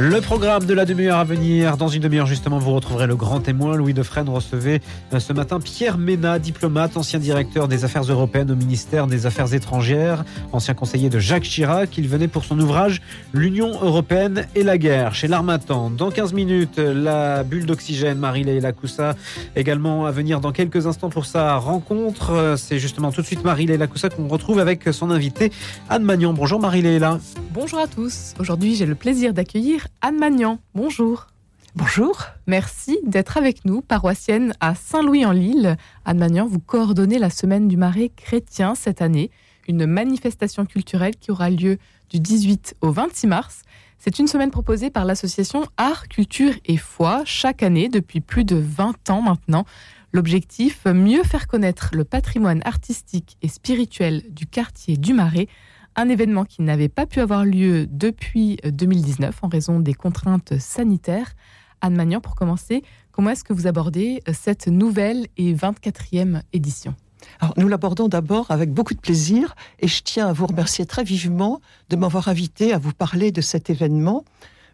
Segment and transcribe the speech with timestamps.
[0.00, 3.40] Le programme de la demi-heure à venir, dans une demi-heure justement, vous retrouverez le grand
[3.40, 4.80] témoin Louis Defresne recevait
[5.12, 9.52] euh, ce matin Pierre Ménat, diplomate, ancien directeur des affaires européennes au ministère des Affaires
[9.52, 11.98] étrangères, ancien conseiller de Jacques Chirac.
[11.98, 15.90] Il venait pour son ouvrage L'Union européenne et la guerre chez l'Armatan.
[15.90, 19.16] Dans 15 minutes, la bulle d'oxygène, Marie-Léla Coussa,
[19.56, 22.54] également à venir dans quelques instants pour sa rencontre.
[22.56, 25.50] C'est justement tout de suite Marie-Léla Coussa qu'on retrouve avec son invité
[25.88, 26.34] Anne Magnon.
[26.34, 27.18] Bonjour Marie-Léla.
[27.50, 28.34] Bonjour à tous.
[28.38, 30.58] Aujourd'hui, j'ai le plaisir d'accueillir Anne Magnan.
[30.74, 31.28] Bonjour.
[31.74, 32.26] Bonjour.
[32.46, 35.78] Merci d'être avec nous, paroissienne à Saint-Louis-en-Lille.
[36.04, 39.30] Anne Magnan, vous coordonnez la Semaine du Marais chrétien cette année,
[39.66, 41.78] une manifestation culturelle qui aura lieu
[42.10, 43.62] du 18 au 26 mars.
[43.98, 48.56] C'est une semaine proposée par l'association Art, Culture et Foi chaque année depuis plus de
[48.56, 49.64] 20 ans maintenant.
[50.12, 55.48] L'objectif, mieux faire connaître le patrimoine artistique et spirituel du quartier du Marais
[55.98, 61.34] un événement qui n'avait pas pu avoir lieu depuis 2019 en raison des contraintes sanitaires.
[61.80, 66.94] Anne Magnan, pour commencer, comment est-ce que vous abordez cette nouvelle et 24e édition?
[67.56, 71.60] Nous l'abordons d'abord avec beaucoup de plaisir et je tiens à vous remercier très vivement
[71.90, 74.24] de m'avoir invité à vous parler de cet événement.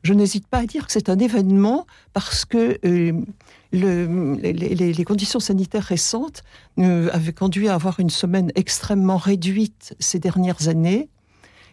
[0.03, 3.19] Je n'hésite pas à dire que c'est un événement parce que euh,
[3.73, 4.53] le, les,
[4.93, 6.43] les, conditions sanitaires récentes
[6.79, 11.09] euh, avaient conduit à avoir une semaine extrêmement réduite ces dernières années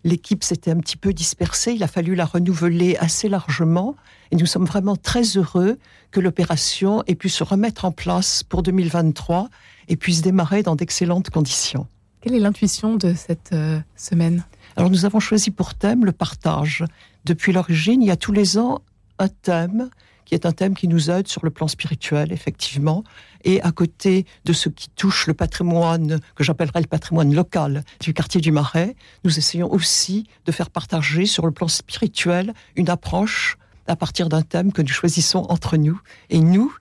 [0.03, 3.95] L'équipe s'était un petit peu dispersée, il a fallu la renouveler assez largement
[4.31, 5.77] et nous sommes vraiment très heureux
[6.09, 9.49] que l'opération ait pu se remettre en place pour 2023
[9.89, 11.88] et puisse démarrer dans d'excellentes conditions.
[12.22, 14.44] Quelle est l'intuition de cette euh, semaine?
[14.75, 16.83] Alors nous avons choisi pour thème le partage.
[17.25, 18.81] Depuis l'origine, il y a tous les ans
[19.19, 19.89] un thème
[20.32, 23.04] qui est un thème qui nous aide sur le plan spirituel, effectivement.
[23.44, 28.14] Et à côté de ce qui touche le patrimoine, que j'appellerais le patrimoine local du
[28.14, 33.58] quartier du Marais, nous essayons aussi de faire partager sur le plan spirituel une approche
[33.88, 36.00] à partir d'un thème que nous choisissons entre nous.
[36.30, 36.74] Et nous,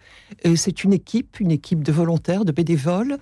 [0.47, 3.19] euh, c'est une équipe, une équipe de volontaires, de bénévoles,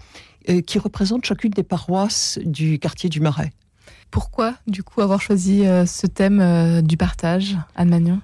[0.50, 3.50] euh, qui représente chacune des paroisses du quartier du Marais.
[4.10, 8.20] Pourquoi, du coup, avoir choisi euh, ce thème du partage, Anne Magnon?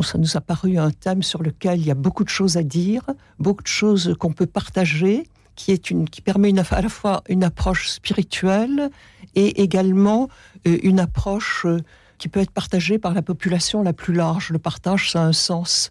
[0.00, 2.62] Ça nous a paru un thème sur lequel il y a beaucoup de choses à
[2.62, 3.04] dire,
[3.38, 7.44] beaucoup de choses qu'on peut partager, qui, est une, qui permet à la fois une
[7.44, 8.90] approche spirituelle
[9.34, 10.28] et également
[10.66, 11.82] euh, une approche euh,
[12.16, 14.50] qui peut être partagée par la population la plus large.
[14.50, 15.90] Le partage, ça a un sens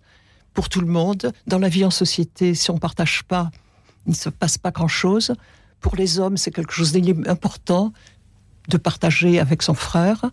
[0.54, 1.32] pour tout le monde.
[1.46, 3.52] Dans la vie en société, si on ne partage pas,
[4.08, 5.34] il ne se passe pas grand-chose.
[5.80, 7.94] Pour les hommes, c'est quelque chose d'important
[8.68, 10.26] de partager avec son frère.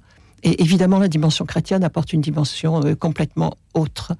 [0.43, 4.13] Et évidemment, la dimension chrétienne apporte une dimension euh, complètement autre.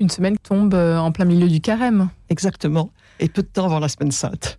[0.00, 2.10] Une semaine tombe euh, en plein milieu du carême.
[2.28, 2.90] Exactement.
[3.20, 4.58] Et peu de temps avant la semaine sainte.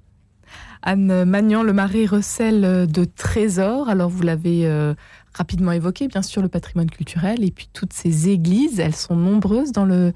[0.81, 3.89] Anne Magnan, le marais recèle de trésors.
[3.89, 4.93] Alors, vous l'avez euh,
[5.33, 7.43] rapidement évoqué, bien sûr, le patrimoine culturel.
[7.43, 10.13] Et puis, toutes ces églises, elles sont nombreuses dans le,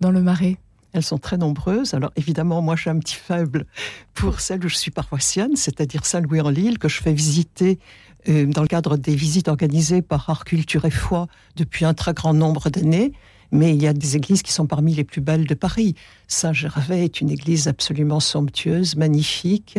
[0.00, 0.58] dans le marais.
[0.92, 1.94] Elles sont très nombreuses.
[1.94, 3.64] Alors évidemment, moi j'ai un petit faible
[4.12, 7.78] pour celle où je suis paroissienne, c'est-à-dire Saint-Louis-en-Lille, que je fais visiter
[8.28, 12.14] euh, dans le cadre des visites organisées par Art, Culture et Foi depuis un très
[12.14, 13.12] grand nombre d'années.
[13.50, 15.94] Mais il y a des églises qui sont parmi les plus belles de Paris.
[16.26, 19.78] Saint-Gervais est une église absolument somptueuse, magnifique,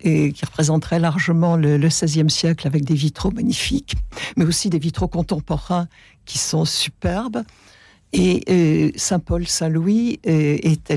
[0.00, 3.94] et qui représenterait largement le, le XVIe siècle avec des vitraux magnifiques,
[4.36, 5.88] mais aussi des vitraux contemporains
[6.24, 7.42] qui sont superbes.
[8.12, 10.92] Et euh, Saint-Paul-Saint-Louis euh, est,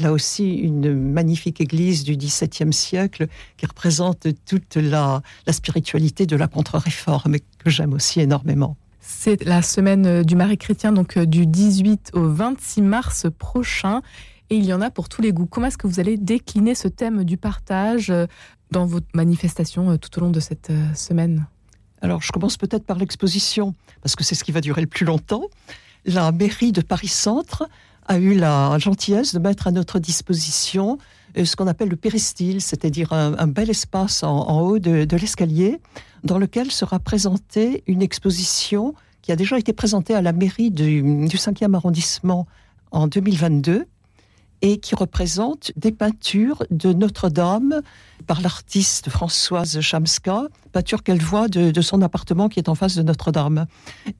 [0.00, 6.46] là aussi une magnifique église du XVIIe siècle qui représente toute la, spiritualité de la
[6.46, 8.76] contre-réforme que j'aime aussi énormément.
[9.00, 14.02] C'est la semaine du Marais chrétien, donc du 18 au 26 mars prochain.
[14.50, 15.46] Et il y en a pour tous les goûts.
[15.46, 18.26] Comment est-ce que vous allez décliner ce thème du partage euh,
[18.70, 21.46] dans votre manifestation tout au long de cette semaine?
[22.02, 25.06] Alors, je commence peut-être par l'exposition, parce que c'est ce qui va durer le plus
[25.06, 25.44] longtemps
[26.04, 27.68] la mairie de Paris-Centre
[28.06, 30.98] a eu la gentillesse de mettre à notre disposition
[31.36, 35.80] euh, ce qu'on appelle le péristyle, c'est-à-dire un, bel espace en, haut de, l'escalier,
[36.24, 41.02] dans lequel sera présentée une exposition qui a déjà été présentée à la mairie du,
[41.02, 42.46] du 5e arrondissement
[42.90, 43.86] en 2022
[44.62, 47.82] et qui représente des peintures de Notre-Dame
[48.26, 53.02] par l'artiste Françoise Chamska, peinture qu'elle voit de, son appartement qui est en face de
[53.02, 53.66] Notre-Dame.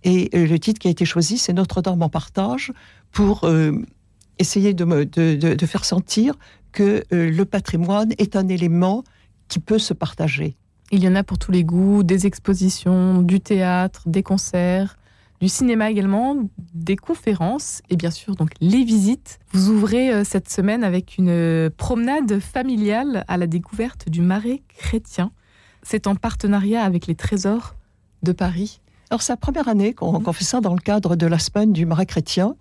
[0.04, 2.72] Et euh, le titre qui a été choisi, c'est Notre-Dame en partage,
[3.10, 3.72] pour euh,
[4.38, 6.34] essayer de, faire sentir
[6.72, 9.04] que euh, le patrimoine est un élément
[9.48, 10.56] qui peut se partager.
[10.90, 14.97] Il y en a pour tous les goûts, des expositions, du théâtre, des concerts,
[15.40, 16.36] du cinéma également,
[16.74, 19.38] des conférences et bien sûr donc les visites.
[19.52, 24.62] Vous ouvrez euh, cette semaine avec une euh, promenade familiale à la découverte du marais
[24.68, 25.30] chrétien.
[25.82, 27.76] C'est en partenariat avec les trésors
[28.22, 28.80] de Paris.
[29.10, 31.72] Alors c'est la première année qu'on qu'on fait ça dans le cadre de la semaine
[31.72, 32.56] du Marais chrétien.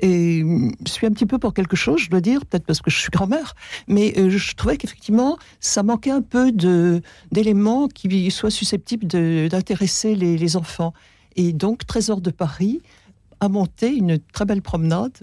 [0.00, 0.42] Et
[0.84, 2.98] je suis un petit peu pour quelque chose, je dois dire, peut-être parce que je
[2.98, 3.54] suis grand-mère,
[3.86, 6.50] mais euh, je trouvais qu'effectivement, ça manquait un peu
[7.30, 10.92] d'éléments qui soient susceptibles d'intéresser les, les enfants.
[11.36, 12.80] Et donc, Trésor de Paris
[13.40, 15.18] a monté une très belle promenade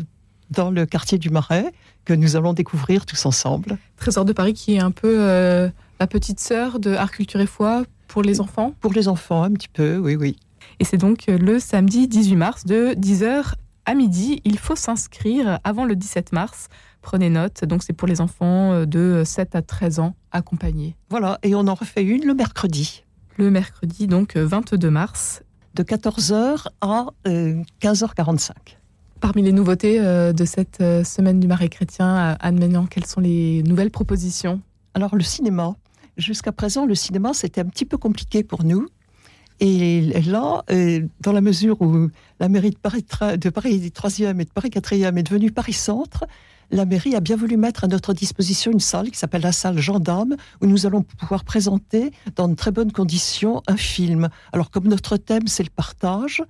[0.49, 1.71] dans le quartier du Marais
[2.05, 3.77] que nous allons découvrir tous ensemble.
[3.95, 5.69] Trésor de Paris qui est un peu euh,
[5.99, 8.73] la petite sœur de Art, Culture et Foi pour les enfants.
[8.81, 10.35] Pour les enfants, un petit peu, oui, oui.
[10.79, 13.53] Et c'est donc euh, le samedi 18 mars de 10h
[13.85, 14.41] à midi.
[14.43, 16.67] Il faut s'inscrire avant le 17 mars.
[17.01, 17.65] Prenez note.
[17.65, 20.95] Donc c'est pour les enfants euh, de 7 à 13 ans accompagnés.
[21.09, 23.03] Voilà, et on en refait une le mercredi,
[23.37, 25.43] Le mercredi, donc euh, 22 mars.
[25.73, 28.51] De 14h à euh, 15h45.
[29.19, 33.21] Parmi les nouveautés euh, de cette euh, semaine du Marais chrétien, Anne Maignan, quelles sont
[33.21, 34.61] les nouvelles propositions?
[34.93, 35.75] Alors le cinéma,
[36.17, 38.87] jusqu'à présent le cinéma c'était un petit peu compliqué pour nous.
[39.59, 42.09] Et là, euh, dans la mesure où
[42.39, 43.05] la mairie de Paris,
[43.37, 46.25] de Paris 3e et de Paris 4e est devenue Paris Centre,
[46.71, 49.77] la mairie a bien voulu mettre à notre disposition une salle qui s'appelle la salle
[49.79, 54.29] Gendarme, où nous allons pouvoir présenter dans de très bonnes conditions un film.
[54.53, 56.43] Alors comme notre thème c'est le partage,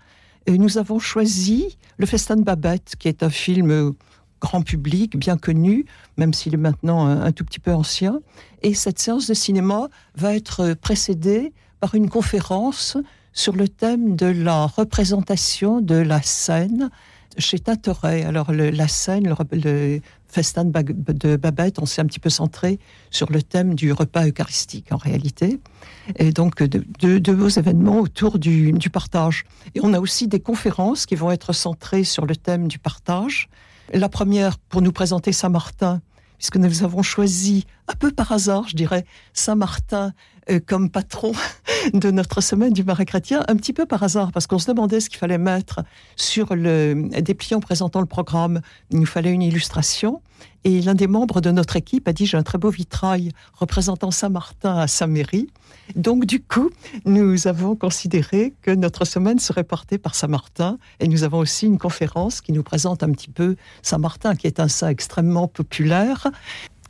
[0.49, 3.91] euh, nous avons choisi Le Festin de Babette, qui est un film euh,
[4.39, 5.85] grand public, bien connu,
[6.17, 8.19] même s'il est maintenant un, un tout petit peu ancien.
[8.61, 12.97] Et cette séance de cinéma va être précédée par une conférence
[13.33, 16.89] sur le thème de la représentation de la scène
[17.37, 18.23] chez Tintoret.
[18.23, 22.79] Alors la scène, le, festin de, Babette, on s'est un petit peu centré
[23.09, 25.59] sur le thème du repas eucharistique en réalité.
[26.17, 29.45] Et donc de, de- beaux événements autour du, du partage.
[29.75, 33.49] Et on a aussi des conférences qui vont être centrées sur le thème du partage.
[33.93, 36.01] La première pour nous présenter Saint-Martin,
[36.41, 40.11] puisque nous avons choisi, un peu par hasard, je dirais, Saint-Martin
[40.49, 41.33] euh, comme patron
[41.93, 44.99] de notre semaine du Marais chrétien, un petit peu par hasard, parce qu'on se demandait
[45.01, 45.81] ce qu'il fallait mettre
[46.15, 48.61] sur le dépliant présentant le programme.
[48.89, 50.23] Il nous fallait une illustration.
[50.63, 54.11] Et l'un des membres de notre équipe a dit J'ai un très beau vitrail représentant
[54.11, 55.49] Saint-Martin à Saint-Méry.
[55.95, 56.69] Donc, du coup,
[57.05, 60.77] nous avons considéré que notre semaine serait portée par Saint-Martin.
[60.99, 64.59] Et nous avons aussi une conférence qui nous présente un petit peu Saint-Martin, qui est
[64.59, 66.27] un saint extrêmement populaire,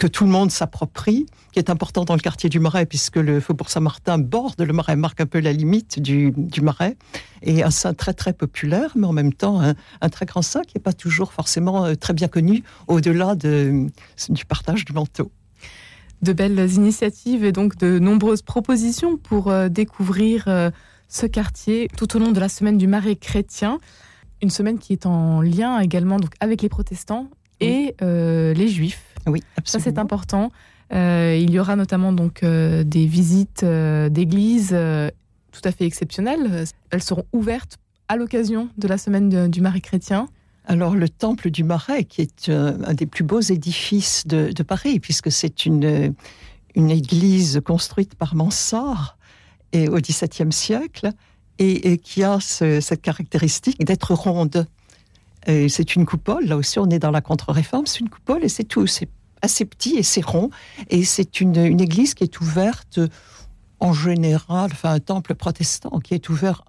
[0.01, 3.39] que tout le monde s'approprie, qui est important dans le quartier du Marais, puisque le
[3.39, 6.98] Faubourg Saint-Martin borde le Marais, marque un peu la limite du, du Marais.
[7.44, 10.63] Et un saint très, très populaire, mais en même temps un, un très grand saint
[10.63, 13.88] qui n'est pas toujours forcément euh, très bien connu au-delà de-
[14.30, 15.30] du partage du manteau.
[16.24, 20.71] de belles initiatives et donc de nombreuses propositions pour euh, découvrir euh,
[21.09, 23.77] ce quartier tout au long de la semaine du Marais chrétien.
[24.42, 27.27] Une semaine qui est en lien également donc, avec les protestants
[27.59, 29.11] et euh, les juifs.
[29.27, 29.83] Oui, Ça, absolument.
[29.85, 30.51] c'est important.
[30.94, 34.75] Euh, il y aura notamment donc euh, des visites euh, d'églises
[35.51, 36.65] tout à fait exceptionnelles.
[36.89, 37.77] Elles seront ouvertes
[38.07, 40.27] à l'occasion de la semaine de- du Marais chrétien.
[40.65, 45.00] Alors le temple du Marais, qui est un des plus beaux édifices de, de Paris,
[45.00, 46.13] puisque c'est une,
[46.75, 49.18] une église construite par Mansart
[49.73, 51.09] et au XVIIe siècle,
[51.57, 54.65] et, et qui a ce- cette caractéristique d'être ronde.
[55.48, 58.64] C'est une coupole, là aussi on est dans la contre-réforme, c'est une coupole et c'est
[58.64, 59.10] tout, c'est
[59.42, 60.50] assez petit et c'est rond,
[60.90, 63.00] et c'est une, église qui est ouverte
[63.80, 66.64] en général, enfin un temple protestant qui est ouvert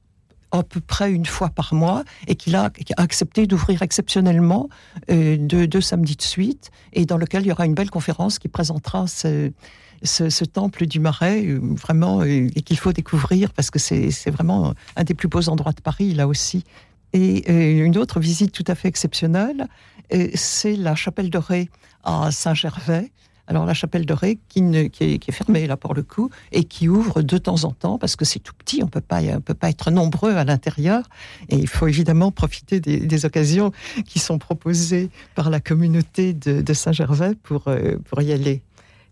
[0.53, 4.69] à peu près une fois par mois et qui a accepté d'ouvrir exceptionnellement
[5.11, 8.49] euh, deux, samedis de suite et dans lequel il y aura une belle conférence qui
[8.49, 14.31] présentera ce, temple du Marais, euh, vraiment, euh, et qu'il faut découvrir parce que c'est
[14.31, 16.65] vraiment un des plus beaux endroits de Paris, là aussi.
[17.13, 19.69] Et euh, une autre visite tout à fait exceptionnelle,
[20.15, 21.69] euh, c'est la chapelle dorée
[22.05, 23.13] à Saint-Gervais.
[23.49, 26.89] Alors la chapelle dorée qui, ne- qui, est, fermée là pour le coup et qui
[26.89, 29.53] ouvre de temps en temps parce que c'est tout petit, on peut pas, on peut
[29.53, 31.09] pas être nombreux à l'intérieur
[31.49, 33.73] et il faut évidemment profiter des, des occasions
[34.07, 38.63] qui sont proposées par la communauté de, de Saint-Gervais pour, euh, pour y aller.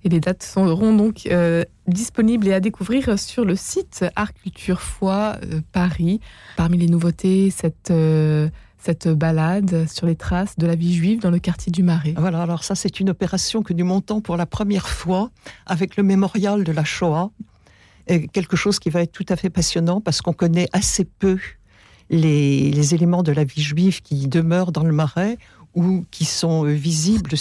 [0.04, 4.80] Et les dates seront donc euh, disponibles et à découvrir sur le site Art Culture
[4.80, 6.20] Foi euh, Paris.
[6.56, 11.30] Parmi les nouveautés, cette, euh, cette balade sur les traces de la vie juive dans
[11.30, 12.14] le quartier du Marais.
[12.16, 15.30] Voilà, alors ça c'est une opération que nous montons pour la première fois
[15.66, 17.30] avec le mémorial de la Shoah.
[18.32, 21.38] Quelque chose qui va être tout à fait passionnant parce qu'on connaît assez peu
[22.08, 25.38] les, les éléments de la vie juive qui demeurent dans le Marais
[25.76, 27.36] ou qui sont visibles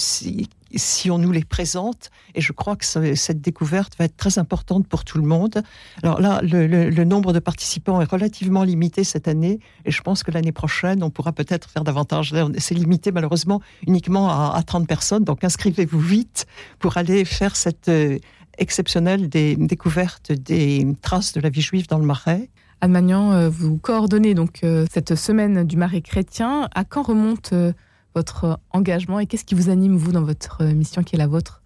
[0.77, 2.09] si, on nous les présente.
[2.35, 5.63] Et je crois que ce- cette découverte va être très importante pour tout le monde.
[6.03, 9.59] Alors là, le, nombre de participants est relativement limité cette année.
[9.85, 12.35] Et je pense que l'année prochaine, on pourra peut-être faire davantage.
[12.57, 15.23] C'est limité malheureusement uniquement à, à 30 personnes.
[15.23, 16.45] Donc inscrivez-vous vite
[16.79, 18.17] pour aller faire cette euh,
[18.57, 22.49] exceptionnelle découverte des traces de la vie juive dans le Marais.
[22.81, 26.69] Anne Magnan, euh, vous coordonnez donc euh, cette semaine du Marais chrétien.
[26.75, 27.53] À quand remonte
[28.15, 31.61] votre engagement et qu'est-ce qui vous anime, vous, dans votre mission qui est la vôtre?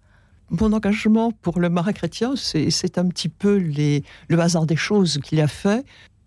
[0.50, 5.40] Mon engagement pour le Marais chrétien, c'est un petit peu le hasard des choses qu'il
[5.40, 5.84] a fait.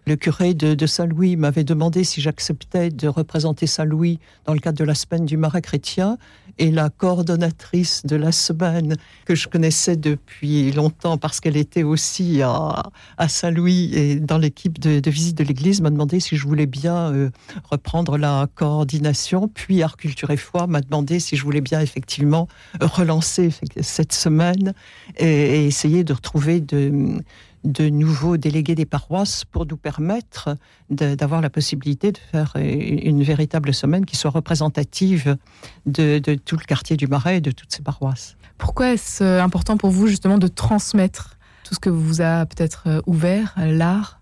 [0.07, 4.85] Le curé de, Saint-Louis m'avait demandé si j'acceptais de représenter Saint-Louis dans le cadre de
[4.85, 6.17] la semaine du Marais chrétien.
[6.59, 8.95] Et la coordonnatrice de la semaine,
[9.25, 12.89] que je connaissais depuis longtemps parce qu'elle était aussi à,
[13.27, 17.29] Saint-Louis et dans l'équipe de, visite de l'église, m'a demandé si je voulais bien euh,
[17.69, 19.49] reprendre la coordination.
[19.49, 22.47] Puis Art Culture et Foi m'a demandé si je voulais bien effectivement
[22.79, 23.49] relancer
[23.81, 24.73] cette semaine
[25.17, 27.19] et essayer de retrouver de
[27.67, 30.55] de nouveaux délégués des paroisses pour nous permettre
[30.89, 35.37] d'avoir la possibilité de faire une véritable semaine qui soit représentative
[35.85, 38.37] de, tout le quartier du Marais et de toutes ces paroisses.
[38.57, 42.83] Pourquoi est-ce euh, important pour vous justement de transmettre tout ce que vous a peut-être
[42.87, 44.21] euh, ouvert, euh, l'art?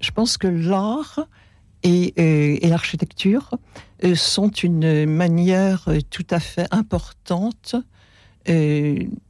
[0.00, 1.20] Je pense que l'art
[1.82, 3.50] et, l'architecture
[4.14, 7.76] sont une manière tout à fait importante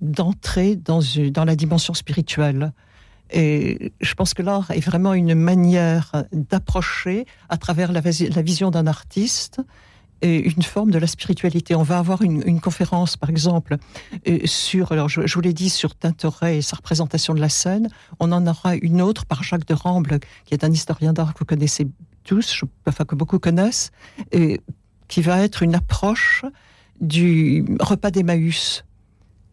[0.01, 1.01] d'entrer dans,
[1.33, 2.73] dans la dimension spirituelle.
[3.33, 8.87] Et je pense que l'art est vraiment une manière d'approcher, à travers la, vision d'un
[8.87, 9.61] artiste,
[10.23, 11.75] une forme de la spiritualité.
[11.75, 13.77] On va avoir une, conférence, par exemple,
[14.29, 17.89] euh, sur, alors je, vous l'ai dit, sur Tintoret et sa représentation de la scène.
[18.19, 21.39] On en aura une autre par Jacques de Ramble, qui est un historien d'art que
[21.39, 21.87] vous connaissez
[22.25, 23.93] tous, enfin que beaucoup connaissent,
[24.33, 24.61] et
[25.09, 26.45] qui va être une approche
[27.01, 28.85] du repas d'Emmaüs.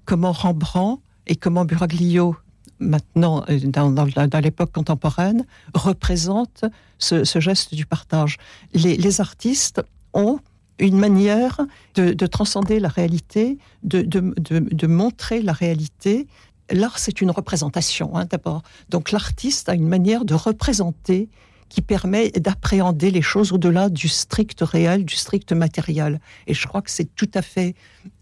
[0.05, 2.36] Comment Rembrandt et comment Buraglio
[2.79, 6.65] maintenant, euh, dans, l'époque contemporaine, représente
[7.00, 8.38] ce, geste du partage.
[8.74, 9.81] Les, artistes
[10.13, 10.39] ont
[10.79, 11.60] une manière
[11.96, 16.27] de, transcender la réalité, de, montrer la réalité.
[16.72, 18.63] L'art, c'est une représentation, hein, d'abord.
[18.89, 21.29] Donc l'artiste a une manière de représenter
[21.69, 26.22] qui permet d'appréhender les choses au-delà du strict réel, du strict matériel.
[26.46, 27.75] Et je crois que c'est tout à fait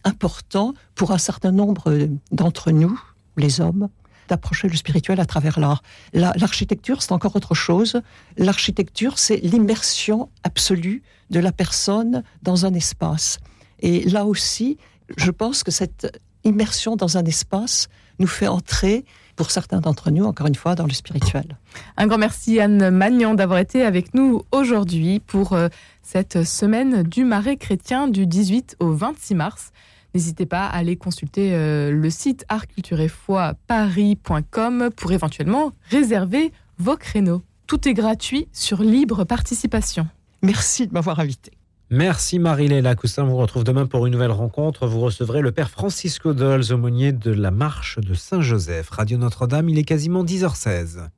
[0.03, 2.99] important pour un certain nombre d'entre nous,
[3.37, 3.89] les hommes,
[4.27, 5.81] d'approcher le spirituel à travers l'art.
[6.13, 8.01] L'architecture, c'est encore autre chose.
[8.37, 13.39] L'architecture, c'est l'immersion absolue de la personne dans un espace.
[13.79, 14.77] Et là aussi,
[15.17, 17.87] je pense que cette immersion dans un espace
[18.19, 19.05] nous fait entrer,
[19.35, 21.57] pour certains d'entre nous, encore une fois, dans le spirituel.
[21.97, 25.67] Un grand merci Anne Magnan d'avoir été avec nous aujourd'hui pour euh,
[26.01, 29.71] cette semaine du Marais chrétien du 18 au 26 mars.
[30.15, 37.41] N'hésitez pas à aller consulter euh, le site artcultureetfoi.paris.com pour éventuellement réserver vos créneaux.
[37.67, 40.07] Tout est gratuit sur libre participation.
[40.41, 41.51] Merci de m'avoir invité.
[41.89, 43.25] Merci Marie-Léla Coussin.
[43.25, 44.87] Vous retrouve demain pour une nouvelle rencontre.
[44.87, 48.91] Vous recevrez le père Francisco Dolz, aumônier de la marche de Saint-Joseph.
[48.91, 51.09] Radio Notre-Dame, il est quasiment 10h16.